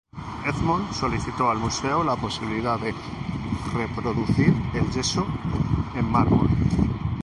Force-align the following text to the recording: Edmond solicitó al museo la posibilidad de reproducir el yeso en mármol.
Edmond 0.47 0.93
solicitó 0.95 1.51
al 1.51 1.59
museo 1.59 2.03
la 2.03 2.15
posibilidad 2.15 2.79
de 2.79 2.91
reproducir 3.75 4.51
el 4.73 4.89
yeso 4.89 5.27
en 5.93 6.09
mármol. 6.09 6.49